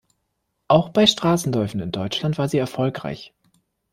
Auch 0.67 0.89
bei 0.89 1.05
Straßenläufen 1.05 1.79
in 1.79 1.91
Deutschland 1.91 2.39
war 2.39 2.49
sie 2.49 2.57
erfolgreich. 2.57 3.35